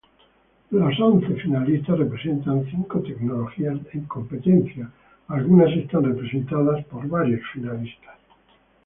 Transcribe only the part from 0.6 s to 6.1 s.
Los once finalistas representan cinco tecnologías en competencia, algunas están